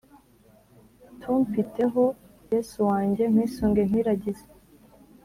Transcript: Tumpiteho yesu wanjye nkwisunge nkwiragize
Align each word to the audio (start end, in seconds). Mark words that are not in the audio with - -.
Tumpiteho 1.19 2.03
yesu 2.51 2.79
wanjye 2.89 3.23
nkwisunge 3.31 3.81
nkwiragize 3.89 4.45